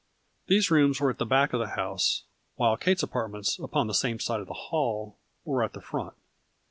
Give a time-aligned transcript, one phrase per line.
[0.47, 2.23] These rooms were at the back of the house,
[2.55, 6.15] while Kate's apartments, upon the same side of the hall, were at the front.